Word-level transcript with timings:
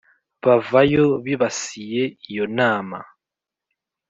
Bava 0.43 0.81
yo 0.93 1.05
bibasiye 1.25 2.03
iyo 2.29 2.45
nama 2.57 2.99